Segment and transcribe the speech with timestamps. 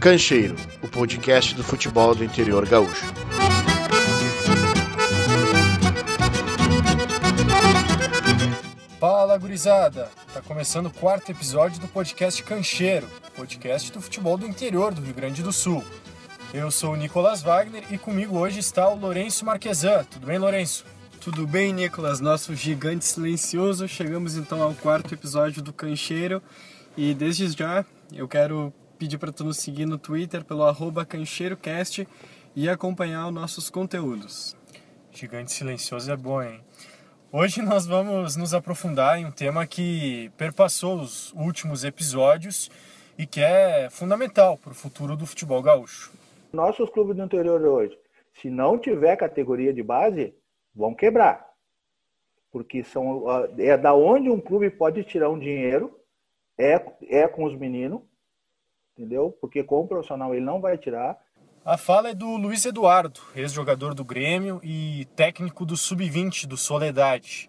[0.00, 3.04] Cancheiro, o podcast do futebol do interior gaúcho.
[9.00, 10.08] Fala, gurizada!
[10.32, 15.14] Tá começando o quarto episódio do podcast Cancheiro, podcast do futebol do interior do Rio
[15.14, 15.84] Grande do Sul.
[16.54, 20.04] Eu sou o Nicolas Wagner e comigo hoje está o Lourenço Marquesan.
[20.04, 20.84] Tudo bem, Lourenço?
[21.20, 22.20] Tudo bem, Nicolas?
[22.20, 23.88] Nosso gigante silencioso.
[23.88, 26.40] Chegamos então ao quarto episódio do Cancheiro
[26.96, 32.06] e desde já eu quero pedir para tu nos seguir no Twitter pelo arroba cancheirocast
[32.54, 34.56] e acompanhar os nossos conteúdos.
[35.12, 36.60] Gigante silencioso é bom, hein?
[37.30, 42.70] Hoje nós vamos nos aprofundar em um tema que perpassou os últimos episódios
[43.16, 46.12] e que é fundamental para o futuro do futebol gaúcho.
[46.52, 47.96] Nossos clubes do interior hoje,
[48.40, 50.34] se não tiver categoria de base,
[50.74, 51.46] vão quebrar.
[52.50, 53.24] Porque são,
[53.58, 55.94] é da onde um clube pode tirar um dinheiro,
[56.58, 58.00] é, é com os meninos,
[58.98, 59.36] entendeu?
[59.40, 61.16] Porque com o profissional ele não vai tirar.
[61.64, 67.48] A fala é do Luiz Eduardo, ex-jogador do Grêmio e técnico do Sub-20 do Soledade.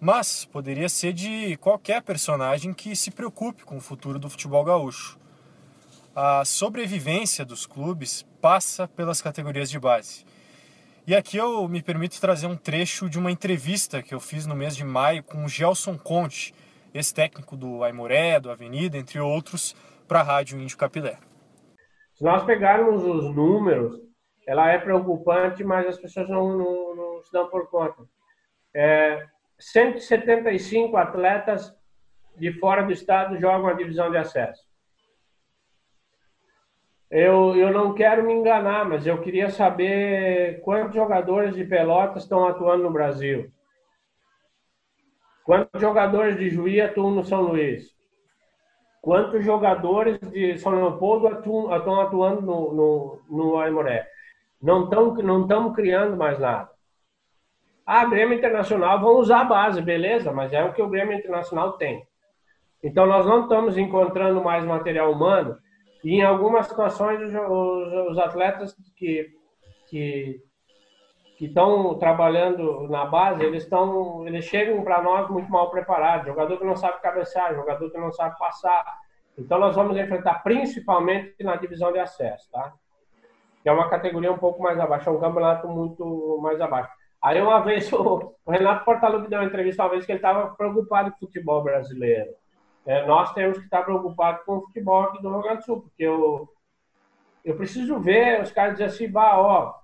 [0.00, 5.18] Mas poderia ser de qualquer personagem que se preocupe com o futuro do futebol gaúcho.
[6.14, 10.24] A sobrevivência dos clubes passa pelas categorias de base.
[11.06, 14.54] E aqui eu me permito trazer um trecho de uma entrevista que eu fiz no
[14.54, 16.54] mês de maio com o Gelson Conte,
[16.92, 19.74] ex-técnico do Aimoré, do Avenida, entre outros,
[20.06, 21.18] para a Rádio Índio Capilé.
[22.14, 24.00] Se nós pegarmos os números,
[24.46, 28.04] ela é preocupante, mas as pessoas não, não, não se dão por conta.
[28.74, 29.26] É,
[29.58, 31.74] 175 atletas
[32.36, 34.62] de fora do estado jogam a divisão de acesso.
[37.10, 42.46] Eu, eu não quero me enganar, mas eu queria saber quantos jogadores de Pelotas estão
[42.46, 43.52] atuando no Brasil.
[45.44, 47.93] Quantos jogadores de Juí atuam no São Luís?
[49.04, 54.08] Quantos jogadores de São Leopoldo estão atuando no, no, no Aimoré.
[54.62, 56.70] Não estamos não criando mais nada.
[57.84, 61.72] Ah, Grêmio Internacional, vão usar a base, beleza, mas é o que o Grêmio Internacional
[61.72, 62.02] tem.
[62.82, 65.58] Então, nós não estamos encontrando mais material humano
[66.02, 69.28] e, em algumas situações, os, os atletas que,
[69.90, 70.40] que
[71.36, 76.56] que estão trabalhando na base, eles estão, eles chegam para nós muito mal preparados, jogador
[76.58, 78.84] que não sabe cabecear, jogador que não sabe passar.
[79.36, 82.72] Então nós vamos enfrentar principalmente na divisão de acesso, tá?
[83.62, 86.90] Que é uma categoria um pouco mais abaixo, é um campeonato muito mais abaixo.
[87.20, 91.10] Aí uma vez o, Renato Portaluppi deu uma entrevista uma vez que ele estava preocupado
[91.10, 92.30] com o futebol brasileiro.
[92.86, 95.80] É, nós temos que estar preocupados com o futebol aqui do Rio Grande do Sul,
[95.80, 96.48] porque eu,
[97.44, 99.83] eu preciso ver os caras dizer assim, bah, ó,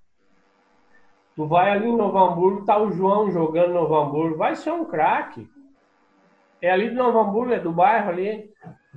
[1.41, 4.73] Tu vai ali em Novo Hamburgo, tá o João jogando no Novo Hamburgo, vai ser
[4.73, 5.49] um craque.
[6.61, 8.51] É ali do Novo Hamburgo, é do bairro ali.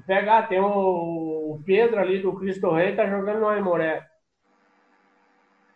[0.05, 4.05] Pegar, tem o Pedro ali do Cristo Rei, tá jogando no Aimoré.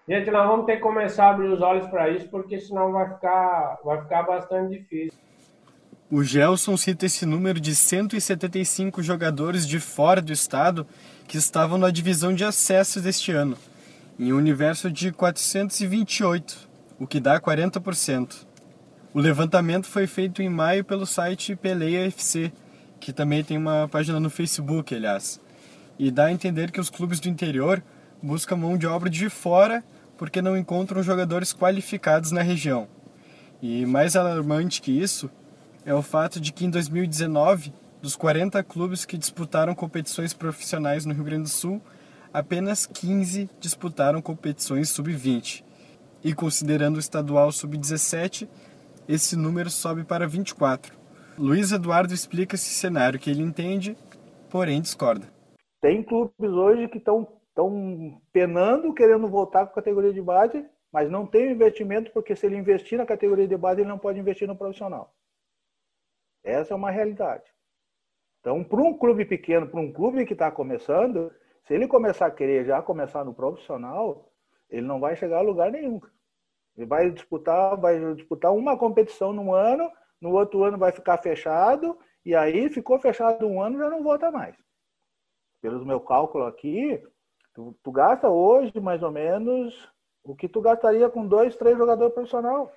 [0.09, 3.13] Gente, nós vamos ter que começar a abrir os olhos para isso, porque senão vai
[3.13, 5.17] ficar, vai ficar bastante difícil.
[6.11, 10.85] O Gelson cita esse número de 175 jogadores de fora do estado
[11.29, 13.55] que estavam na divisão de acesso deste ano
[14.19, 16.67] em um universo de 428,
[16.99, 18.47] o que dá 40%.
[19.13, 22.51] O levantamento foi feito em maio pelo site Peleia FC,
[22.99, 25.39] que também tem uma página no Facebook, aliás,
[25.99, 27.83] e dá a entender que os clubes do interior
[28.21, 29.83] buscam mão de obra de fora
[30.17, 32.87] porque não encontram jogadores qualificados na região.
[33.61, 35.29] E mais alarmante que isso
[35.85, 41.13] é o fato de que em 2019, dos 40 clubes que disputaram competições profissionais no
[41.13, 41.81] Rio Grande do Sul,
[42.33, 45.63] apenas 15 disputaram competições sub-20.
[46.23, 48.47] E considerando o estadual sub-17,
[49.07, 50.97] esse número sobe para 24.
[51.37, 53.95] Luiz Eduardo explica esse cenário que ele entende,
[54.49, 55.27] porém discorda.
[55.79, 57.27] Tem clubes hoje que estão
[58.31, 62.57] penando, querendo voltar com a categoria de base, mas não tem investimento, porque se ele
[62.57, 65.13] investir na categoria de base, ele não pode investir no profissional.
[66.43, 67.43] Essa é uma realidade.
[68.39, 71.31] Então, para um clube pequeno, para um clube que está começando,
[71.67, 74.31] se ele começar a querer já começar no profissional,
[74.69, 75.99] ele não vai chegar a lugar nenhum.
[76.77, 79.91] Ele vai disputar, vai disputar uma competição no ano,
[80.21, 84.31] no outro ano vai ficar fechado, e aí ficou fechado um ano já não volta
[84.31, 84.55] mais.
[85.61, 87.03] Pelos meu cálculo aqui,
[87.53, 89.91] tu, tu gasta hoje mais ou menos
[90.23, 92.71] o que tu gastaria com dois, três jogadores profissional.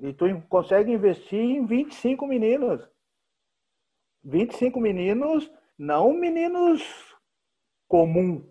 [0.00, 2.88] E tu consegue investir em 25 meninos.
[4.24, 5.48] 25 meninos
[5.78, 6.82] não meninos
[7.88, 8.44] comum,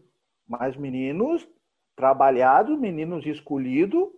[0.47, 1.47] mas meninos
[1.95, 4.09] trabalhados, meninos escolhidos,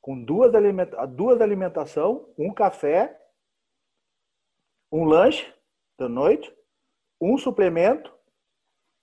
[0.00, 3.20] com duas, alimenta duas alimentação, um café,
[4.92, 5.52] um lanche
[5.98, 6.54] da noite,
[7.20, 8.14] um suplemento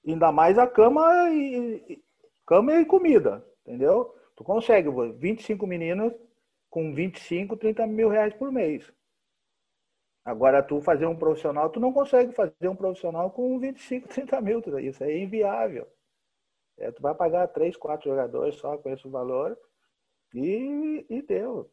[0.05, 2.01] Ainda mais a cama e,
[2.45, 4.15] cama e comida, entendeu?
[4.35, 6.13] Tu consegue 25 meninos
[6.69, 8.91] com 25, 30 mil reais por mês.
[10.23, 14.61] Agora, tu fazer um profissional, tu não consegue fazer um profissional com 25, 30 mil.
[14.79, 15.87] Isso é inviável.
[16.77, 19.57] É, tu vai pagar três, quatro jogadores só com esse valor
[20.33, 21.69] e, e deu.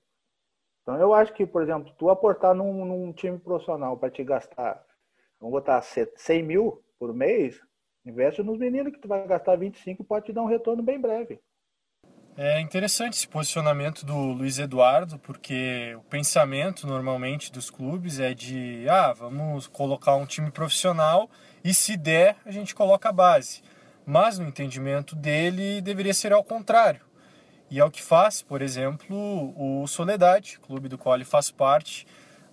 [0.82, 4.84] Então, eu acho que, por exemplo, tu aportar num, num time profissional para te gastar,
[5.38, 7.60] vamos botar 100 mil por mês,
[8.04, 11.00] investe nos meninos que tu vai gastar 25 e pode te dar um retorno bem
[11.00, 11.40] breve.
[12.40, 18.88] É interessante esse posicionamento do Luiz Eduardo, porque o pensamento normalmente dos clubes é de
[18.88, 21.28] ah, vamos colocar um time profissional
[21.64, 23.60] e se der, a gente coloca a base.
[24.06, 27.00] Mas no entendimento dele deveria ser ao contrário.
[27.68, 29.16] E é o que faz, por exemplo,
[29.56, 32.06] o Soledade, clube do qual ele faz parte,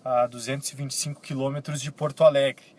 [0.04, 2.76] a 225 quilômetros de Porto Alegre.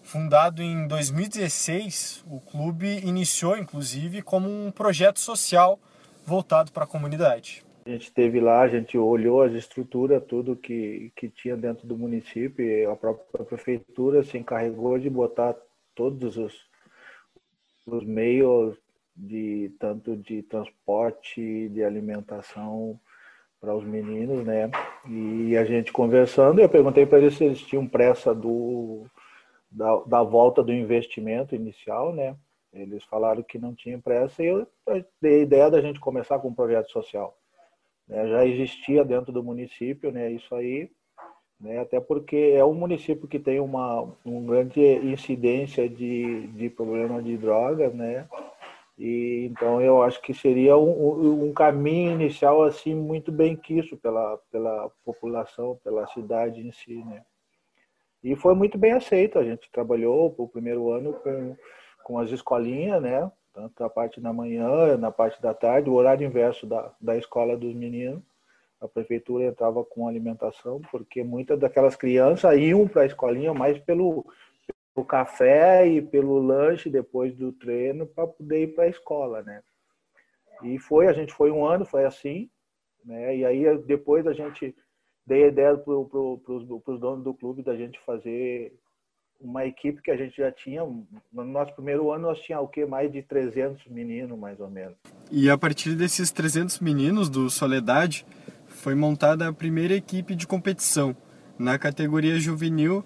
[0.00, 5.80] Fundado em 2016, o clube iniciou inclusive como um projeto social
[6.26, 7.64] voltado para a comunidade.
[7.86, 11.96] A gente esteve lá, a gente olhou as estruturas, tudo que, que tinha dentro do
[11.96, 15.54] município, a própria prefeitura se encarregou de botar
[15.94, 16.52] todos os,
[17.86, 18.76] os meios
[19.16, 22.98] de tanto de transporte, de alimentação
[23.60, 24.70] para os meninos, né?
[25.08, 29.06] E a gente conversando, eu perguntei para eles se eles tinham pressa do
[29.70, 32.36] da, da volta do investimento inicial, né?
[32.72, 34.66] Eles falaram que não tinha pressa e eu
[35.20, 37.36] dei a ideia da gente começar com um projeto social.
[38.08, 38.28] Né?
[38.28, 40.30] Já existia dentro do município, né?
[40.30, 40.90] Isso aí,
[41.60, 41.80] né?
[41.80, 47.36] Até porque é um município que tem uma, uma grande incidência de, de problema de
[47.36, 48.28] drogas, né?
[48.98, 54.38] E então eu acho que seria um, um caminho inicial assim muito bem quisto pela
[54.50, 57.22] pela população, pela cidade em si, né?
[58.24, 59.38] E foi muito bem aceito.
[59.38, 61.56] A gente trabalhou o primeiro ano com
[62.06, 63.28] com as escolinhas, né?
[63.52, 67.56] Tanto a parte da manhã, na parte da tarde, o horário inverso da, da escola
[67.56, 68.22] dos meninos.
[68.80, 74.24] A prefeitura entrava com alimentação, porque muitas daquelas crianças iam para a escolinha mais pelo,
[74.94, 79.60] pelo café e pelo lanche depois do treino para poder ir para a escola, né?
[80.62, 82.48] E foi, a gente foi um ano, foi assim,
[83.04, 83.36] né?
[83.36, 84.76] E aí depois a gente
[85.26, 86.40] dei a ideia para pro,
[86.86, 88.78] os donos do clube da gente fazer
[89.40, 90.82] uma equipe que a gente já tinha,
[91.32, 94.94] no nosso primeiro ano nós tinha o que mais de 300 meninos, mais ou menos.
[95.30, 98.26] E a partir desses 300 meninos do Soledade,
[98.66, 101.16] foi montada a primeira equipe de competição
[101.58, 103.04] na categoria juvenil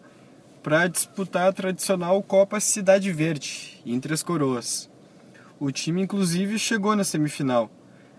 [0.62, 4.90] para disputar a tradicional Copa Cidade Verde, entre as coroas.
[5.58, 7.70] O time inclusive chegou na semifinal.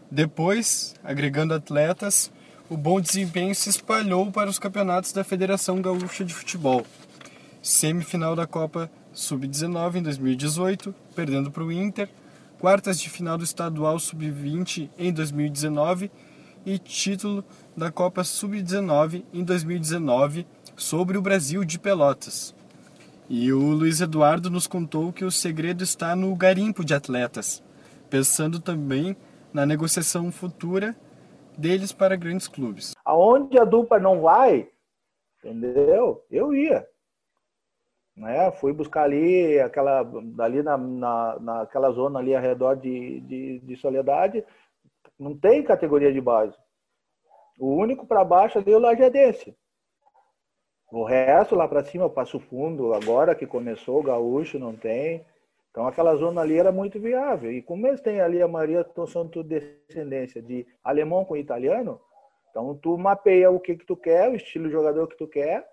[0.10, 2.32] Depois, agregando atletas,
[2.70, 6.86] o bom desempenho se espalhou para os campeonatos da Federação Gaúcha de Futebol
[7.62, 12.10] semifinal da Copa Sub-19 em 2018, perdendo para o Inter,
[12.60, 16.12] quartas de final do Estadual Sub-20 em 2019
[16.66, 17.44] e título
[17.76, 22.56] da Copa Sub-19 em 2019 sobre o Brasil de Pelotas.
[23.30, 27.64] E o Luiz Eduardo nos contou que o segredo está no garimpo de atletas,
[28.10, 29.16] pensando também
[29.54, 30.96] na negociação futura
[31.58, 32.94] deles para grandes clubes.
[33.06, 34.68] Aonde a dupla não vai,
[35.40, 36.24] entendeu?
[36.30, 36.86] Eu ia
[38.22, 38.52] né?
[38.52, 40.02] Fui buscar ali aquela
[40.40, 44.46] ali na, na, naquela zona ali ao redor de, de, de Soledade,
[45.20, 46.56] não tem categoria de base.
[47.60, 49.56] O único para baixo ali é o Lajadense.
[50.92, 55.26] O resto lá para cima, Passo Fundo, agora que começou o Gaúcho, não tem.
[55.72, 57.52] Então aquela zona ali era muito viável.
[57.52, 62.00] E como eles têm ali a maioria são tudo descendência de alemão com italiano,
[62.50, 65.66] então tu mapeia o que que tu quer, o estilo de jogador que tu quer,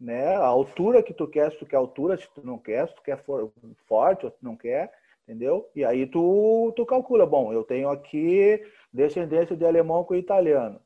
[0.00, 0.34] né?
[0.36, 3.02] A altura que tu quer, se tu quer altura, se tu não quer, se tu
[3.02, 3.52] quer for,
[3.86, 5.70] forte ou se tu não quer, entendeu?
[5.74, 10.80] E aí tu, tu calcula, bom, eu tenho aqui descendência de alemão com italiano,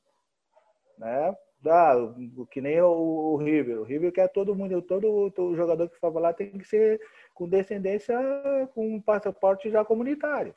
[0.97, 1.37] né?
[1.61, 1.95] Dá,
[2.53, 3.81] que nem o, o River.
[3.81, 7.01] O River quer todo mundo, todo, todo jogador que for lá tem que ser
[7.35, 8.17] com descendência
[8.75, 10.55] com passaporte já comunitário.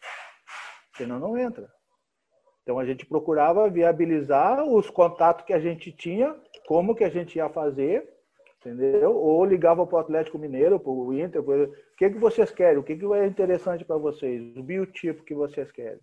[0.95, 1.73] Senão não entra.
[2.61, 6.35] Então a gente procurava viabilizar os contatos que a gente tinha,
[6.67, 8.07] como que a gente ia fazer
[8.61, 9.15] entendeu?
[9.15, 11.63] Ou ligava para o Atlético Mineiro, para o Inter, pro...
[11.63, 12.77] o que, que vocês querem?
[12.77, 14.55] O que, que é interessante para vocês?
[14.55, 15.99] O biotipo que vocês querem.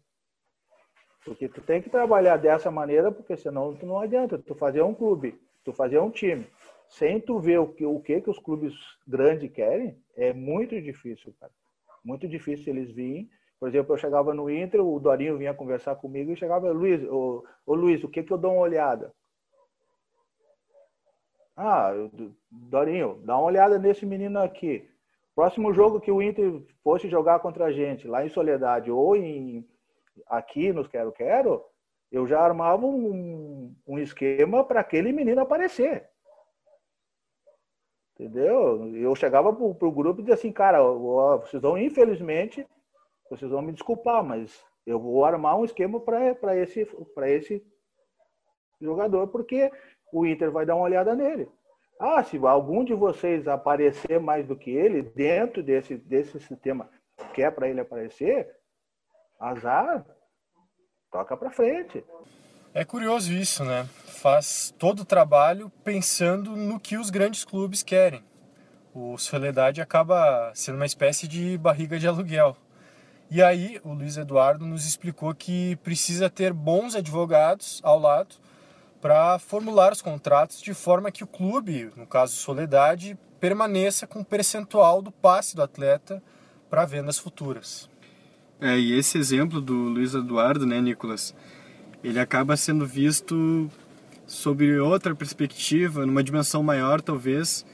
[1.25, 4.39] Porque tu tem que trabalhar dessa maneira, porque senão tu não adianta.
[4.39, 6.47] Tu fazer um clube, tu fazer um time,
[6.89, 8.75] sem tu ver o que, o que, que os clubes
[9.07, 11.53] grandes querem, é muito difícil, cara.
[12.05, 13.29] Muito difícil eles virem.
[13.61, 17.45] Por exemplo, eu chegava no Inter, o Dorinho vinha conversar comigo e chegava, Luiz, ô,
[17.67, 19.13] ô Luiz, o que, que eu dou uma olhada?
[21.61, 21.91] Ah,
[22.49, 24.89] Dorinho, dá uma olhada nesse menino aqui.
[25.35, 29.69] Próximo jogo que o Inter fosse jogar contra a gente, lá em Soledade ou em
[30.29, 31.65] aqui nos Quero Quero,
[32.13, 36.09] eu já armava um, um esquema para aquele menino aparecer.
[38.15, 38.95] Entendeu?
[38.95, 42.65] Eu chegava pro, pro grupo e dizia assim, cara, vocês vão, infelizmente,
[43.29, 46.89] vocês vão me desculpar, mas eu vou armar um esquema para esse,
[47.27, 47.67] esse
[48.81, 49.73] jogador, porque
[50.13, 51.49] o Inter vai dar uma olhada nele.
[52.01, 56.89] Ah, se algum de vocês aparecer mais do que ele dentro desse, desse sistema
[57.35, 58.49] que é para ele aparecer,
[59.41, 60.05] azar,
[61.11, 62.05] toca para frente.
[62.73, 63.89] É curioso isso, né?
[64.07, 68.23] Faz todo o trabalho pensando no que os grandes clubes querem.
[68.95, 72.57] O Soledade acaba sendo uma espécie de barriga de aluguel.
[73.31, 78.37] E aí o Luiz Eduardo nos explicou que precisa ter bons advogados ao lado
[79.01, 84.25] para formular os contratos de forma que o clube, no caso Soledade, permaneça com um
[84.25, 86.23] percentual do passe do atleta
[86.69, 87.89] para vendas futuras.
[88.61, 91.35] É, e esse exemplo do Luiz Eduardo, né, Nicolas,
[92.03, 93.71] ele acaba sendo visto
[94.27, 97.65] sob outra perspectiva, numa dimensão maior, talvez,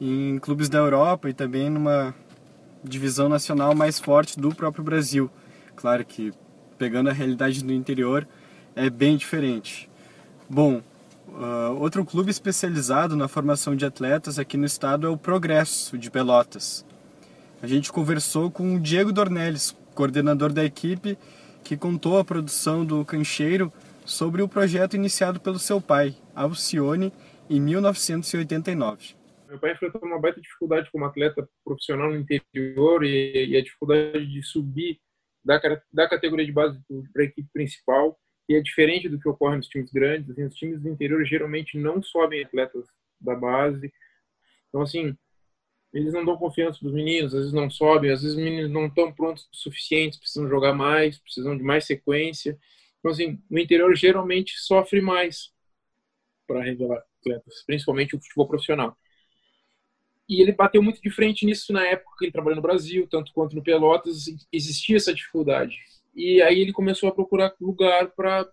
[0.00, 2.14] em clubes da Europa e também numa
[2.82, 5.30] divisão nacional mais forte do próprio Brasil.
[5.74, 6.32] Claro que,
[6.76, 8.28] pegando a realidade do interior,
[8.76, 9.90] é bem diferente.
[10.48, 10.82] Bom,
[11.28, 16.10] uh, outro clube especializado na formação de atletas aqui no estado é o Progresso, de
[16.10, 16.84] Pelotas.
[17.62, 21.16] A gente conversou com o Diego Dornelles, coordenador da equipe,
[21.62, 23.72] que contou a produção do Cancheiro
[24.04, 27.10] sobre o projeto iniciado pelo seu pai, Alcione,
[27.48, 29.14] em 1989.
[29.48, 34.26] Meu pai enfrentou uma baita dificuldade como atleta profissional no interior e, e a dificuldade
[34.26, 35.00] de subir
[35.42, 35.58] da,
[35.90, 36.78] da categoria de base
[37.12, 38.18] para a equipe principal.
[38.48, 40.30] E é diferente do que ocorre nos times grandes.
[40.30, 42.86] Assim, os times do interior geralmente não sobem atletas
[43.20, 43.92] da base.
[44.68, 45.16] Então, assim,
[45.92, 48.70] eles não dão confiança para os meninos, às vezes não sobem, às vezes os meninos
[48.70, 52.58] não estão prontos o suficiente, precisam jogar mais, precisam de mais sequência.
[52.98, 55.52] Então, assim, o interior geralmente sofre mais
[56.46, 58.96] para revelar atletas, principalmente o futebol profissional.
[60.28, 63.32] E ele bateu muito de frente nisso na época que ele trabalhou no Brasil, tanto
[63.32, 65.78] quanto no Pelotas, existia essa dificuldade.
[66.14, 68.48] E aí ele começou a procurar lugar para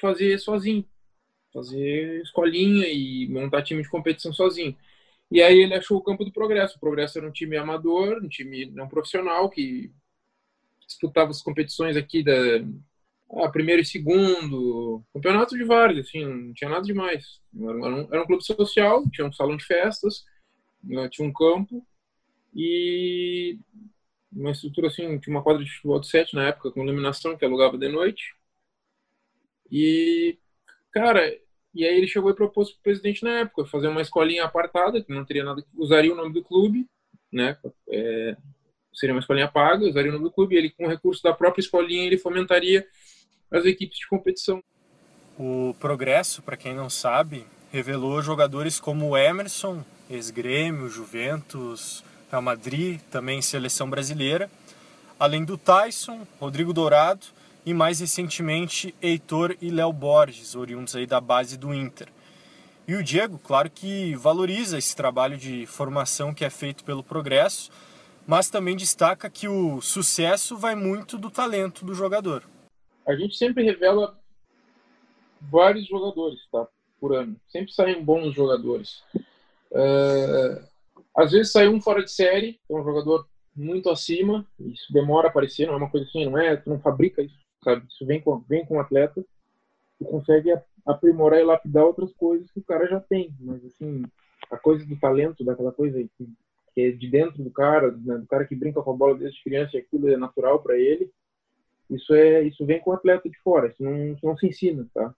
[0.00, 0.84] fazer sozinho,
[1.52, 4.76] fazer escolinha e montar time de competição sozinho.
[5.30, 6.76] E aí ele achou o campo do Progresso.
[6.76, 9.90] O Progresso era um time amador, um time não profissional, que
[10.86, 12.32] disputava as competições aqui da
[13.34, 17.40] ah, primeiro e segundo, campeonato de vários, assim, não tinha nada demais.
[17.58, 20.24] Era um, era um clube social, tinha um salão de festas,
[20.84, 21.86] né, tinha um campo
[22.54, 23.58] e
[24.34, 27.44] uma estrutura assim, tinha uma quadra de futebol de sete na época, com iluminação, que
[27.44, 28.34] alugava de noite.
[29.70, 30.38] E,
[30.90, 31.34] cara,
[31.74, 35.02] e aí ele chegou e propôs para o presidente na época fazer uma escolinha apartada,
[35.02, 36.86] que não teria nada, usaria o nome do clube,
[37.32, 37.56] né?
[37.88, 38.36] É,
[38.92, 41.62] seria uma escolinha paga, usaria o nome do clube, e ele com recurso da própria
[41.62, 42.86] escolinha ele fomentaria
[43.50, 44.62] as equipes de competição.
[45.38, 53.42] O Progresso, para quem não sabe, revelou jogadores como Emerson, ex-Grêmio, Juventus, Real Madrid, também
[53.42, 54.50] seleção brasileira,
[55.20, 57.26] além do Tyson, Rodrigo Dourado
[57.66, 62.08] e mais recentemente Heitor e Léo Borges, oriundos aí da base do Inter.
[62.88, 67.70] E o Diego, claro que valoriza esse trabalho de formação que é feito pelo Progresso,
[68.26, 72.44] mas também destaca que o sucesso vai muito do talento do jogador.
[73.06, 74.18] A gente sempre revela
[75.38, 76.66] vários jogadores, tá?
[76.98, 77.36] Por ano.
[77.48, 79.02] Sempre saem bons jogadores.
[79.70, 80.71] Uh,
[81.16, 85.30] às vezes sai um fora de série, é um jogador muito acima, isso demora a
[85.30, 87.86] aparecer, não é uma coisa assim, não é, tu não fabrica isso sabe?
[87.88, 89.24] Isso vem com, vem com o atleta,
[89.98, 90.52] tu consegue
[90.84, 94.02] aprimorar e lapidar outras coisas que o cara já tem, mas assim,
[94.50, 96.28] a coisa do talento, daquela coisa que,
[96.74, 99.42] que é de dentro do cara, né, do cara que brinca com a bola desde
[99.42, 101.10] criança e aquilo é natural para ele,
[101.88, 104.86] isso é isso vem com o atleta de fora, isso não, isso não se ensina,
[104.92, 105.14] tá?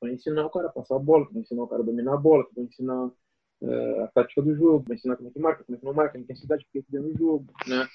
[0.00, 2.16] Vai ensinar o cara a passar a bola, vai ensinar o cara a dominar a
[2.16, 3.10] bola, vai ensinar
[3.62, 5.94] uh, a tática do jogo, vai ensinar como é que marca, como é que não
[5.94, 7.86] marca, a intensidade que tem que ter no jogo, né?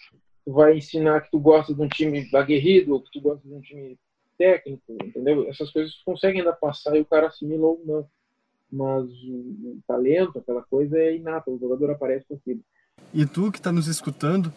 [0.45, 3.53] tu vai ensinar que tu gosta de um time aguerrido, ou que tu gosta de
[3.53, 3.97] um time
[4.37, 5.47] técnico, entendeu?
[5.49, 8.07] Essas coisas conseguem ainda passar e o cara assimila ou não.
[8.71, 12.61] Mas o, o talento, aquela coisa é inata, o jogador aparece com aquilo.
[13.13, 14.51] E tu que está nos escutando,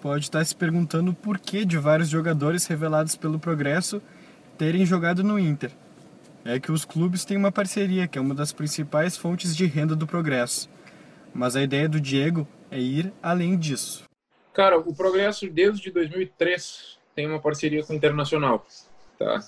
[0.00, 4.02] pode estar tá se perguntando por que de vários jogadores revelados pelo Progresso
[4.58, 5.72] terem jogado no Inter.
[6.44, 9.94] É que os clubes têm uma parceria, que é uma das principais fontes de renda
[9.94, 10.68] do Progresso.
[11.32, 14.04] Mas a ideia do Diego é ir além disso.
[14.52, 18.66] Cara, o Progresso desde 2003 tem uma parceria com o Internacional,
[19.18, 19.40] tá?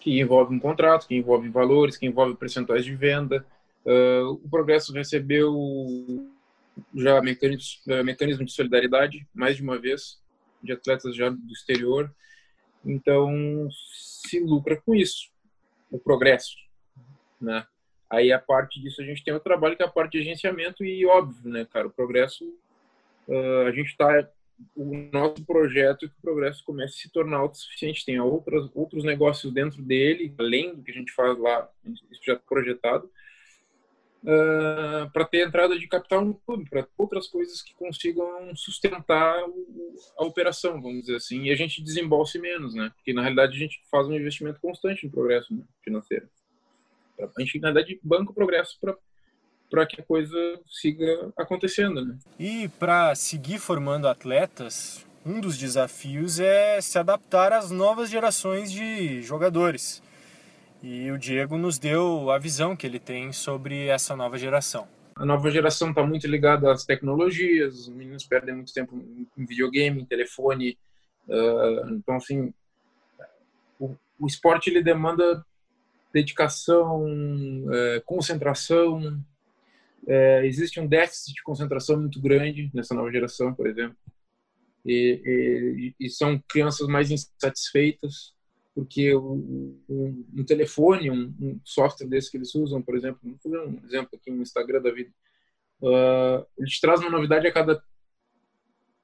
[0.00, 3.44] Que envolve um contrato, que envolve valores, que envolve percentuais de venda.
[3.84, 5.52] Uh, o Progresso recebeu
[6.94, 10.18] já uh, mecanismo de solidariedade, mais de uma vez,
[10.62, 12.14] de atletas já do exterior.
[12.84, 15.31] Então, se lucra com isso,
[15.92, 16.56] o progresso,
[17.40, 17.66] né?
[18.10, 20.84] Aí a parte disso a gente tem o trabalho que é a parte de agenciamento
[20.84, 22.44] e óbvio, né, cara, o progresso
[23.28, 24.28] uh, a gente está
[24.76, 29.02] o nosso projeto é que o progresso comece a se tornar autossuficiente, tenha outras outros
[29.02, 33.10] negócios dentro dele, além do que a gente faz lá, isso já está projetado,
[34.22, 39.96] uh, para ter entrada de capital no clube, para outras coisas que consigam sustentar o,
[40.18, 42.90] a operação, vamos dizer assim, e a gente desembolse menos, né?
[42.96, 46.28] Porque na realidade a gente faz um investimento constante no progresso né, financeiro.
[47.18, 48.96] A gente, na verdade, banca o progresso para
[49.70, 50.36] para que a coisa
[50.70, 52.18] siga acontecendo, né?
[52.38, 59.22] E para seguir formando atletas, um dos desafios é se adaptar às novas gerações de
[59.22, 60.02] jogadores.
[60.82, 64.88] E o Diego nos deu a visão que ele tem sobre essa nova geração.
[65.14, 70.02] A nova geração está muito ligada às tecnologias, os meninos perdem muito tempo em videogame,
[70.02, 70.76] em telefone.
[71.28, 72.52] Uh, então, assim,
[73.78, 75.44] o, o esporte ele demanda
[76.12, 77.06] dedicação,
[77.72, 79.22] é, concentração.
[80.06, 83.96] É, existe um déficit de concentração muito grande nessa nova geração, por exemplo.
[84.84, 88.34] E, e, e são crianças mais insatisfeitas
[88.74, 93.58] porque um, um, telefone, um, um, software desse que eles usam, por exemplo, vou fazer
[93.58, 95.10] um exemplo aqui no Instagram da vida,
[95.82, 97.82] uh, ele te traz uma novidade a cada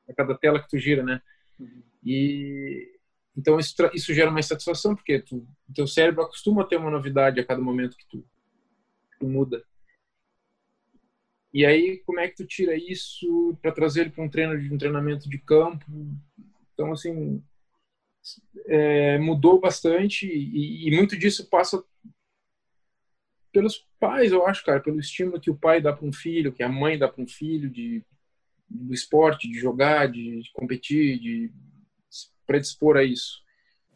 [0.08, 1.20] a cada tela que tu gira, né?
[1.58, 1.82] Uhum.
[2.02, 2.98] E
[3.36, 6.90] então isso, isso gera uma insatisfação, porque tu, o teu cérebro acostuma a ter uma
[6.90, 8.26] novidade a cada momento que tu,
[9.20, 9.62] tu muda.
[11.52, 14.72] E aí, como é que tu tira isso para trazer ele para um treino de
[14.72, 15.84] um treinamento de campo?
[16.74, 17.42] Então, assim,
[18.66, 21.82] é, mudou bastante e, e, muito disso passa
[23.52, 26.62] pelos pais, eu acho, cara, pelo estímulo que o pai dá para um filho, que
[26.62, 28.04] a mãe dá para um filho de
[28.70, 31.50] do esporte, de jogar, de, de competir, de
[32.46, 33.42] predispor a isso.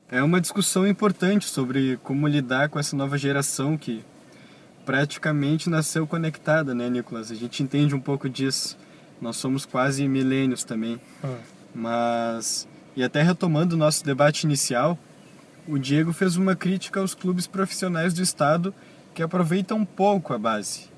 [0.09, 4.05] É uma discussão importante sobre como lidar com essa nova geração que
[4.85, 7.31] praticamente nasceu conectada, né, Nicolas?
[7.31, 8.79] A gente entende um pouco disso.
[9.21, 11.01] Nós somos quase milênios também.
[11.25, 11.39] Hum.
[11.75, 14.99] Mas, e até retomando o nosso debate inicial,
[15.67, 18.75] o Diego fez uma crítica aos clubes profissionais do Estado
[19.15, 20.91] que aproveitam pouco a base.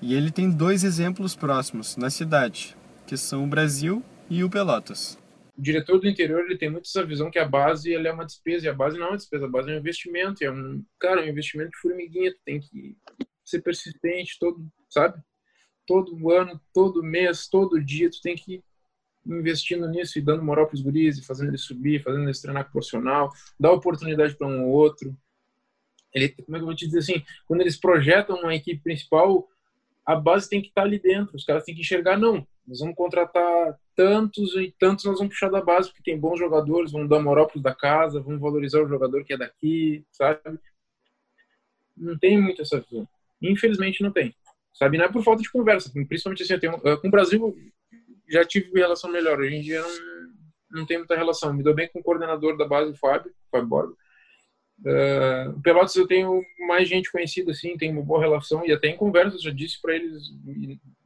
[0.00, 5.18] E ele tem dois exemplos próximos na cidade, que são o Brasil e o Pelotas
[5.58, 8.66] o diretor do interior ele tem muito essa visão que a base é uma despesa
[8.66, 11.20] e a base não é uma despesa, a base é um investimento, é um cara,
[11.20, 12.96] um investimento de formiguinha, tu tem que
[13.44, 15.20] ser persistente todo, sabe?
[15.84, 18.62] Todo ano, todo mês, todo dia, tu tem que
[19.26, 23.30] investindo nisso e dando moral para os guris, fazendo eles subir, fazendo eles treinar profissional,
[23.58, 25.16] dar oportunidade para um ou outro.
[26.12, 29.46] Ele, como é que eu vou te dizer assim, quando eles projetam uma equipe principal,
[30.04, 32.96] a base tem que estar ali dentro, os caras têm que enxergar, não, nós vamos
[32.96, 37.20] contratar tantos e tantos nós vamos puxar da base, porque tem bons jogadores, vamos dar
[37.20, 40.40] moral para da casa, vamos valorizar o jogador que é daqui, sabe?
[41.96, 43.06] Não tem muito essa visão.
[43.42, 44.34] Infelizmente não tem.
[44.72, 44.96] Sabe?
[44.96, 47.56] Não é por falta de conversa, principalmente assim, tenho, eh, com o Brasil
[48.28, 51.52] já tive relação melhor, hoje em dia não, não tem muita relação.
[51.52, 53.96] Me dou bem com o coordenador da base, o Fábio, Fábio Borba
[54.80, 58.96] Uh, Pelotas eu tenho mais gente conhecida, assim, tenho uma boa relação e até em
[58.96, 60.22] conversas já disse para eles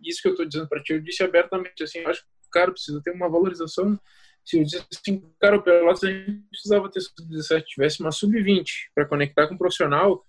[0.03, 2.71] isso que eu estou dizendo para ti, eu disse abertamente, assim, acho que o cara
[2.71, 3.99] precisa ter uma valorização.
[4.45, 8.65] Se eu disse assim, cara, o Pelotas a gente precisava ter sub-17, tivesse uma sub-20
[8.95, 10.23] para conectar com um profissional,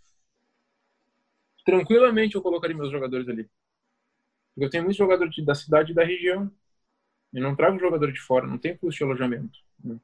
[1.65, 3.49] tranquilamente eu colocaria meus jogadores ali.
[4.55, 6.49] Eu tenho muitos jogadores da cidade e da região.
[7.33, 9.59] Eu não trago jogador de fora, não tem custo de alojamento.
[9.83, 9.97] Né?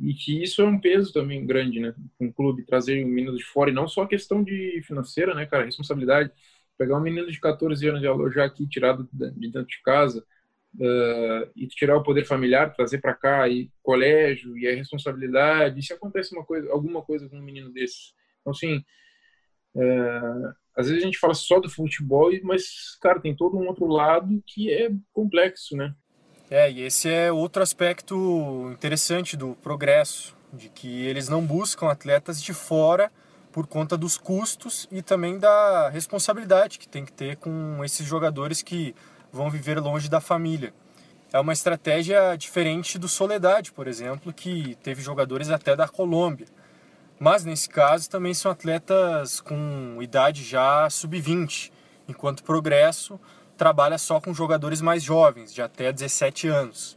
[0.00, 1.94] e que isso é um peso também grande, né?
[2.20, 5.64] Um clube trazer um menino de fora e não só questão de financeira, né, cara?
[5.64, 6.30] Responsabilidade.
[6.76, 10.24] Pegar um menino de 14 anos e alojar aqui, tirado de dentro de casa,
[10.74, 15.80] uh, e tirar o poder familiar, trazer para cá, e colégio, e a responsabilidade.
[15.80, 18.12] E se acontece uma coisa, alguma coisa com um menino desse?
[18.40, 18.76] Então, assim,
[19.74, 23.86] uh, às vezes a gente fala só do futebol, mas, cara, tem todo um outro
[23.86, 25.92] lado que é complexo, né?
[26.50, 32.42] É, e esse é outro aspecto interessante do progresso, de que eles não buscam atletas
[32.42, 33.12] de fora
[33.52, 38.62] por conta dos custos e também da responsabilidade que tem que ter com esses jogadores
[38.62, 38.94] que
[39.30, 40.72] vão viver longe da família.
[41.30, 46.46] É uma estratégia diferente do Soledade, por exemplo, que teve jogadores até da Colômbia.
[47.18, 51.70] Mas nesse caso também são atletas com idade já sub-20,
[52.08, 53.20] enquanto Progresso
[53.58, 56.96] trabalha só com jogadores mais jovens, de até 17 anos.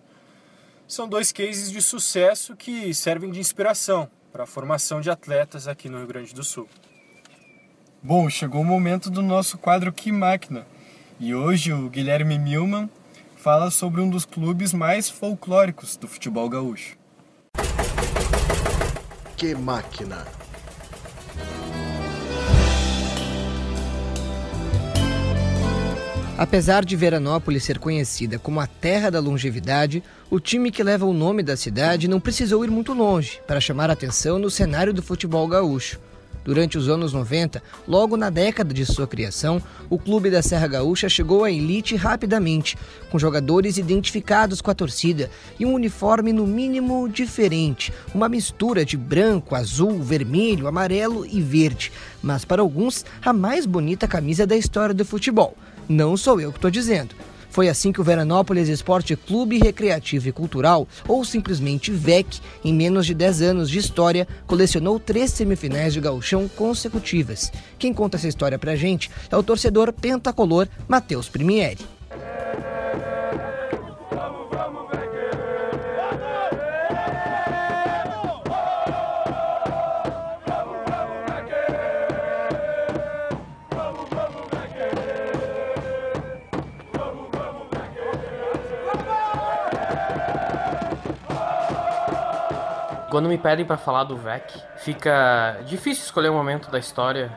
[0.88, 5.90] São dois cases de sucesso que servem de inspiração para a formação de atletas aqui
[5.90, 6.70] no Rio Grande do Sul.
[8.02, 10.66] Bom, chegou o momento do nosso quadro Que Máquina.
[11.20, 12.90] E hoje o Guilherme Milman
[13.36, 16.98] fala sobre um dos clubes mais folclóricos do futebol gaúcho.
[19.36, 20.41] Que máquina!
[26.42, 31.14] Apesar de Veranópolis ser conhecida como a terra da longevidade, o time que leva o
[31.14, 35.48] nome da cidade não precisou ir muito longe para chamar atenção no cenário do futebol
[35.48, 36.00] gaúcho.
[36.44, 41.08] Durante os anos 90, logo na década de sua criação, o clube da Serra Gaúcha
[41.08, 42.76] chegou à elite rapidamente,
[43.12, 48.98] com jogadores identificados com a torcida e um uniforme no mínimo diferente, uma mistura de
[48.98, 51.92] branco, azul, vermelho, amarelo e verde,
[52.24, 55.56] mas para alguns a mais bonita camisa da história do futebol.
[55.88, 57.16] Não sou eu que estou dizendo.
[57.52, 63.06] Foi assim que o Veranópolis Esporte Clube Recreativo e Cultural, ou simplesmente VEC, em menos
[63.06, 67.52] de 10 anos de história, colecionou três semifinais de gauchão consecutivas.
[67.78, 72.01] Quem conta essa história pra gente é o torcedor pentacolor Matheus Primieri.
[93.22, 97.32] Quando me pedem para falar do VEC, fica difícil escolher um momento da história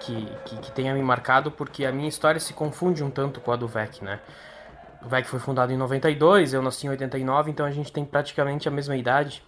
[0.00, 3.52] que, que, que, tenha me marcado, porque a minha história se confunde um tanto com
[3.52, 4.18] a do VEC, né?
[5.04, 8.66] O VEC foi fundado em 92, eu nasci em 89, então a gente tem praticamente
[8.66, 9.44] a mesma idade.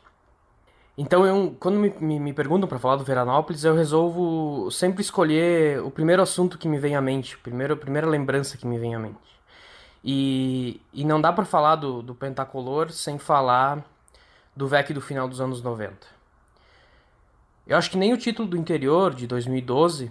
[0.97, 5.83] Então, eu, quando me, me, me perguntam para falar do Veranópolis, eu resolvo sempre escolher
[5.83, 8.95] o primeiro assunto que me vem à mente, primeiro, a primeira lembrança que me vem
[8.95, 9.19] à mente.
[10.05, 13.85] E, e não dá para falar do, do Pentacolor sem falar
[14.57, 16.07] do VEC do final dos anos 90.
[17.67, 20.11] Eu acho que nem o título do interior de 2012,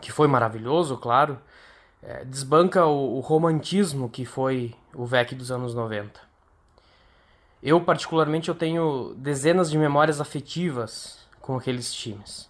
[0.00, 1.38] que foi maravilhoso, claro,
[2.02, 6.20] é, desbanca o, o, romantismo que foi o VEC dos anos 90.
[7.62, 12.48] Eu, particularmente, eu tenho dezenas de memórias afetivas com aqueles times.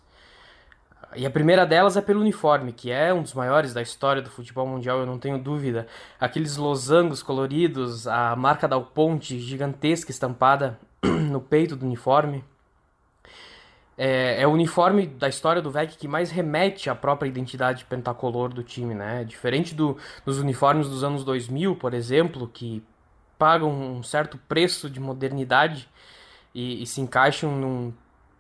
[1.17, 4.31] E a primeira delas é pelo uniforme, que é um dos maiores da história do
[4.31, 5.87] futebol mundial, eu não tenho dúvida.
[6.21, 12.45] Aqueles losangos coloridos, a marca da Ponte gigantesca estampada no peito do uniforme.
[13.99, 18.49] É, é, o uniforme da história do VEC que mais remete à própria identidade pentacolor
[18.49, 19.25] do time, né?
[19.25, 22.83] Diferente do, dos uniformes dos anos 2000, por exemplo, que
[23.37, 25.89] pagam um certo preço de modernidade
[26.55, 27.93] e, e se encaixam num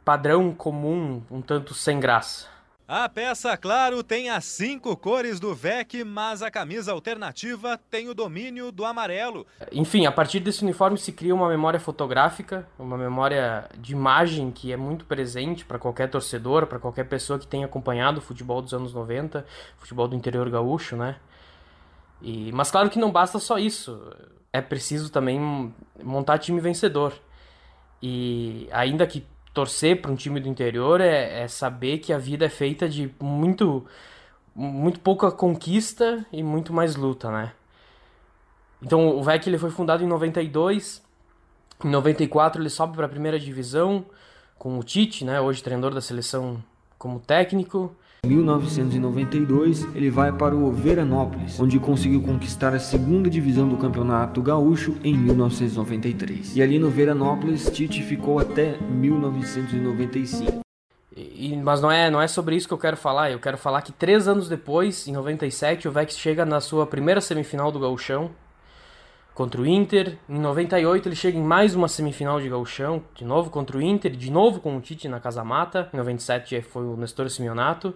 [0.04, 2.59] padrão comum um tanto sem graça.
[2.92, 8.14] A peça, claro, tem as cinco cores do VEC, mas a camisa alternativa tem o
[8.14, 9.46] domínio do amarelo.
[9.70, 14.72] Enfim, a partir desse uniforme se cria uma memória fotográfica, uma memória de imagem que
[14.72, 18.74] é muito presente para qualquer torcedor, para qualquer pessoa que tenha acompanhado o futebol dos
[18.74, 19.46] anos 90,
[19.78, 21.14] futebol do interior gaúcho, né?
[22.20, 24.04] E, mas claro que não basta só isso,
[24.52, 25.72] é preciso também
[26.02, 27.12] montar time vencedor.
[28.02, 32.44] E ainda que torcer para um time do interior é, é, saber que a vida
[32.46, 33.84] é feita de muito
[34.54, 37.52] muito pouca conquista e muito mais luta, né?
[38.82, 41.02] Então o VEC ele foi fundado em 92,
[41.84, 44.04] em 94 ele sobe para a primeira divisão
[44.58, 46.62] com o Tite, né, hoje treinador da seleção
[46.98, 47.94] como técnico.
[48.22, 54.42] Em 1992, ele vai para o Veranópolis, onde conseguiu conquistar a segunda divisão do Campeonato
[54.42, 56.54] Gaúcho em 1993.
[56.54, 60.60] E ali no Veranópolis, Tite ficou até 1995.
[61.16, 63.30] E, mas não é, não é sobre isso que eu quero falar.
[63.30, 67.22] Eu quero falar que três anos depois, em 97, o Vex chega na sua primeira
[67.22, 68.30] semifinal do Gauchão
[69.40, 70.18] contra o Inter.
[70.28, 74.14] Em 98 ele chega em mais uma semifinal de Gauchão, de novo contra o Inter,
[74.14, 75.88] de novo com o Tite na Casa Mata.
[75.94, 77.94] Em 97 foi o Nestor Simeonato.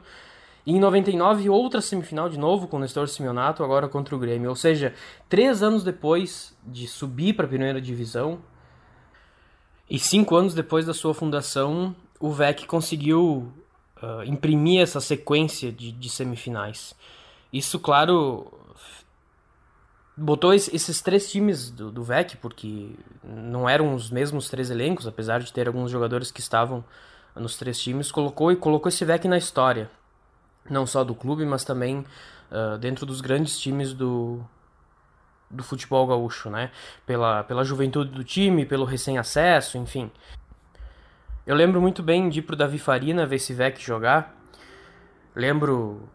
[0.64, 4.48] E em 99 outra semifinal de novo com o Nestor Simeonato, agora contra o Grêmio.
[4.48, 4.94] Ou seja,
[5.28, 8.38] três anos depois de subir para a primeira divisão
[9.90, 13.52] e cinco anos depois da sua fundação, o VEC conseguiu
[14.02, 16.94] uh, imprimir essa sequência de, de semifinais.
[17.52, 18.50] Isso, claro,
[20.16, 22.90] botou esses três times do, do VEC, porque
[23.22, 26.85] não eram os mesmos três elencos, apesar de ter alguns jogadores que estavam
[27.35, 29.90] nos três times, colocou e colocou esse VEC na história.
[30.70, 32.05] Não só do clube, mas também
[32.50, 34.40] uh, dentro dos grandes times do,
[35.50, 36.70] do futebol gaúcho, né?
[37.05, 40.11] Pela, pela juventude do time, pelo recém-acesso, enfim.
[41.46, 44.35] Eu lembro muito bem de ir pro Davi Farina ver esse VEC jogar.
[45.35, 46.09] Lembro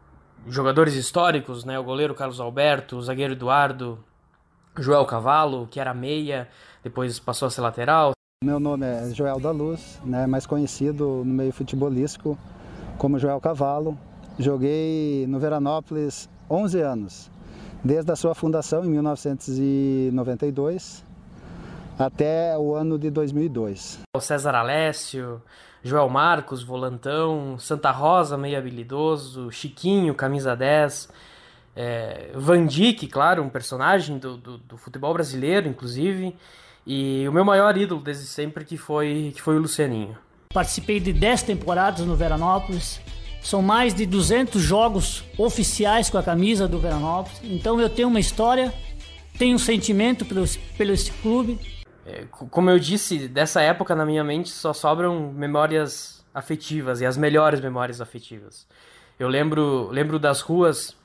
[0.48, 1.78] jogadores históricos, né?
[1.80, 4.00] O goleiro Carlos Alberto, o zagueiro Eduardo,
[4.78, 6.48] Joel Cavalo, que era meia,
[6.84, 8.12] depois passou a ser lateral.
[8.44, 10.26] Meu nome é Joel da Luz, né?
[10.26, 12.38] mais conhecido no meio futebolístico
[12.98, 13.98] como Joel Cavalo.
[14.38, 17.30] Joguei no Veranópolis 11 anos.
[17.84, 21.04] desde a sua fundação em 1992
[21.98, 24.00] até o ano de 2002.
[24.16, 25.42] O César Alessio,
[25.84, 31.10] Joel Marcos, volantão, Santa Rosa, meio habilidoso, Chiquinho, camisa 10,
[31.76, 36.36] é, Van Dijk, claro, um personagem do, do, do, futebol brasileiro, inclusive,
[36.86, 40.18] e o meu maior ídolo desde sempre que foi, que foi o Lucianinho.
[40.54, 43.00] Participei de 10 temporadas no Veranópolis,
[43.42, 48.20] são mais de 200 jogos oficiais com a camisa do Veranópolis, então eu tenho uma
[48.20, 48.74] história,
[49.38, 50.44] tenho um sentimento pelo,
[50.78, 51.58] pelo esse clube,
[52.30, 57.60] como eu disse, dessa época na minha mente só sobram memórias afetivas e as melhores
[57.60, 58.68] memórias afetivas.
[59.20, 60.96] Eu lembro, lembro das ruas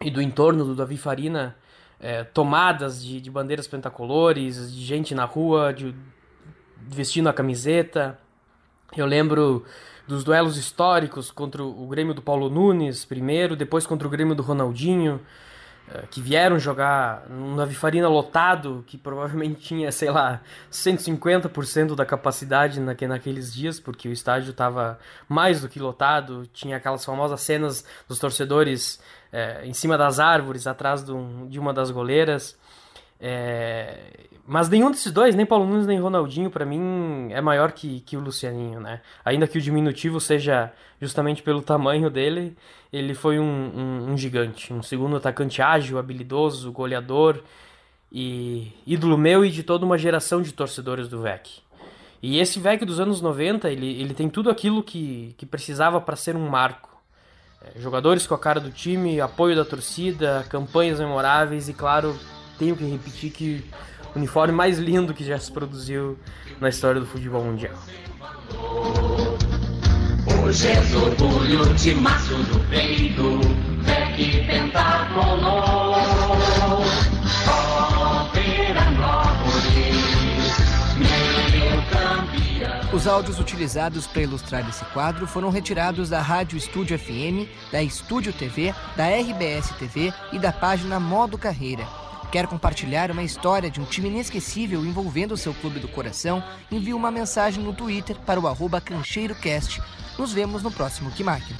[0.00, 1.56] e do entorno do Davi Farina
[2.00, 5.94] é, tomadas de, de, bandeiras pentacolores, de gente na rua, de,
[6.88, 8.18] vestindo a camiseta.
[8.96, 9.64] Eu lembro
[10.08, 14.42] dos duelos históricos contra o Grêmio do Paulo Nunes primeiro, depois contra o Grêmio do
[14.42, 15.20] Ronaldinho.
[15.90, 20.40] Eh, que vieram jogar num Davi Farina lotado, que provavelmente tinha, sei lá,
[20.70, 26.76] 150% da capacidade naque, naqueles dias, porque o estádio estava mais do que lotado, tinha
[26.76, 29.00] aquelas famosas cenas dos torcedores
[29.32, 32.56] é, em cima das árvores, atrás de, um, de uma das goleiras.
[33.24, 33.98] É,
[34.44, 38.16] mas nenhum desses dois, nem Paulo Nunes nem Ronaldinho, para mim é maior que, que
[38.16, 39.00] o Lucianinho, né?
[39.24, 42.56] Ainda que o diminutivo seja justamente pelo tamanho dele,
[42.92, 44.72] ele foi um, um, um gigante.
[44.72, 47.40] Um segundo atacante ágil, habilidoso, goleador
[48.10, 51.62] e ídolo meu e de toda uma geração de torcedores do VEC.
[52.20, 56.16] E esse VEC dos anos 90, ele, ele tem tudo aquilo que, que precisava para
[56.16, 56.90] ser um marco.
[57.62, 62.16] É, jogadores com a cara do time, apoio da torcida, campanhas memoráveis e, claro,
[62.62, 63.64] tenho que repetir que
[64.14, 66.16] o uniforme mais lindo que já se produziu
[66.60, 67.74] na história do futebol mundial.
[70.44, 73.40] Hoje és orgulho de maço do peito,
[74.46, 75.72] pentacolor.
[82.92, 88.32] Os áudios utilizados para ilustrar esse quadro foram retirados da Rádio Estúdio FM, da Estúdio
[88.32, 92.01] TV, da RBS TV e da página Modo Carreira.
[92.32, 96.42] Quer compartilhar uma história de um time inesquecível envolvendo o seu clube do coração?
[96.70, 99.82] Envie uma mensagem no Twitter para o arroba CancheiroCast.
[100.18, 101.58] Nos vemos no próximo Que Máquina.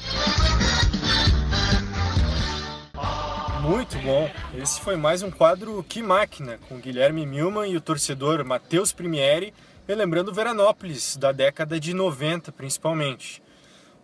[3.60, 4.30] Muito bom.
[4.54, 9.52] Esse foi mais um quadro Que Máquina, com Guilherme Milman e o torcedor Matheus Primieri,
[9.86, 13.42] relembrando Veranópolis, da década de 90 principalmente.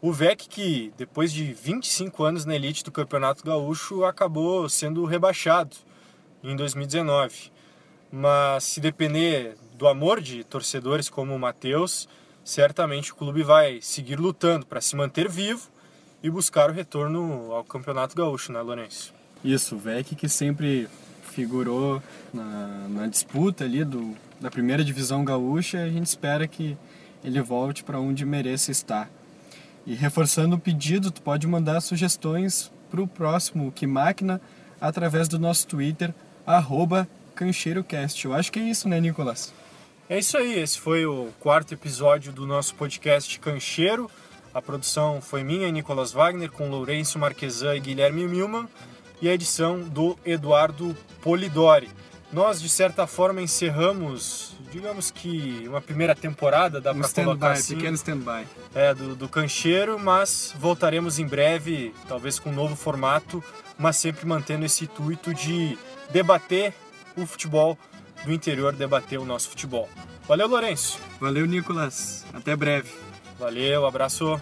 [0.03, 5.88] O VEC, que depois de 25 anos na elite do Campeonato Gaúcho, acabou sendo rebaixado
[6.43, 7.53] em 2019.
[8.11, 12.09] Mas se depender do amor de torcedores como o Matheus,
[12.45, 15.69] certamente o clube vai seguir lutando para se manter vivo
[16.23, 19.15] e buscar o retorno ao Campeonato Gaúcho, né, Lourenço?
[19.45, 20.89] Isso, o VEC que sempre
[21.23, 26.77] figurou na, na disputa ali do, da primeira divisão gaúcha, a gente espera que
[27.23, 29.11] ele volte para onde mereça estar.
[29.87, 34.41] E reforçando o pedido, tu pode mandar sugestões para o próximo Que Máquina
[34.81, 36.15] através do nosso Twitter,
[36.49, 38.25] arroba CancheiroCast.
[38.25, 39.53] Eu acho que é isso, né, Nicolas?
[40.09, 44.11] É isso aí, esse foi o quarto episódio do nosso podcast Cancheiro.
[44.55, 48.67] A produção foi minha, Nicolas Wagner, com Lourenço Marquesan e Guilherme Milman,
[49.21, 51.91] e a edição do Eduardo Polidori.
[52.33, 57.77] Nós, de certa forma, encerramos, digamos que uma primeira temporada, dá um para colocar assim.
[57.77, 58.47] pequeno stand-by.
[58.75, 63.45] É, do, do Cancheiro, mas voltaremos em breve, talvez com um novo formato,
[63.79, 65.77] mas sempre mantendo esse intuito de
[66.11, 66.75] debater
[67.17, 67.79] o futebol
[68.25, 69.89] do interior, debater o nosso futebol.
[70.27, 70.99] Valeu, Lourenço.
[71.21, 72.25] Valeu, Nicolas.
[72.35, 72.91] Até breve.
[73.39, 74.41] Valeu, abraço.